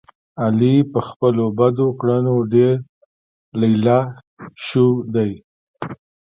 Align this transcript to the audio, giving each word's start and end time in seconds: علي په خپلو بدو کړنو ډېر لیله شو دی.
علي 0.43 0.75
په 0.91 0.99
خپلو 1.07 1.43
بدو 1.57 1.87
کړنو 1.99 2.35
ډېر 2.53 2.75
لیله 3.61 3.99
شو 4.65 4.87
دی. 5.15 5.31